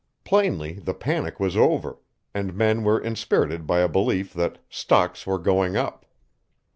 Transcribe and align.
Plainly 0.23 0.79
the 0.79 0.95
panic 0.95 1.39
was 1.39 1.55
over, 1.55 1.99
and 2.33 2.55
men 2.55 2.83
were 2.83 2.99
inspirited 2.99 3.67
by 3.67 3.81
a 3.81 3.87
belief 3.87 4.33
that 4.33 4.57
"stocks 4.67 5.27
were 5.27 5.37
going 5.37 5.77
up." 5.77 6.07